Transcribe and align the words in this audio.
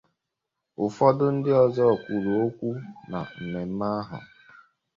ụfọdụ 0.85 1.25
ndị 1.35 1.51
ọzọ 1.63 1.85
kwuru 2.01 2.31
okwu 2.43 2.67
na 3.09 3.19
mmemme 3.41 3.87
ahụ 3.99 4.17